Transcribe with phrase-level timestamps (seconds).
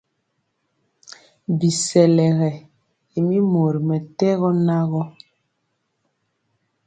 [1.57, 2.51] Bisɛlege
[3.15, 5.01] y mi mori mɛtɛgɔ nan gɔ.